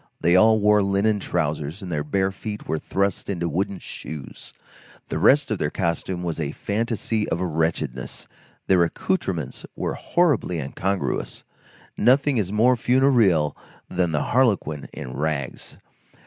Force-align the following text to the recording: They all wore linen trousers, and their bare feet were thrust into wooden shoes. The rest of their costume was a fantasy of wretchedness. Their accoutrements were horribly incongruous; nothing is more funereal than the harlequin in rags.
They 0.19 0.35
all 0.35 0.59
wore 0.59 0.81
linen 0.81 1.19
trousers, 1.19 1.83
and 1.83 1.91
their 1.91 2.03
bare 2.03 2.31
feet 2.31 2.67
were 2.67 2.79
thrust 2.79 3.29
into 3.29 3.47
wooden 3.47 3.77
shoes. 3.77 4.51
The 5.09 5.19
rest 5.19 5.51
of 5.51 5.59
their 5.59 5.69
costume 5.69 6.23
was 6.23 6.39
a 6.39 6.53
fantasy 6.53 7.29
of 7.29 7.39
wretchedness. 7.39 8.27
Their 8.65 8.81
accoutrements 8.83 9.63
were 9.75 9.93
horribly 9.93 10.59
incongruous; 10.59 11.43
nothing 11.97 12.39
is 12.39 12.51
more 12.51 12.75
funereal 12.75 13.55
than 13.91 14.11
the 14.11 14.23
harlequin 14.23 14.89
in 14.91 15.13
rags. 15.15 15.77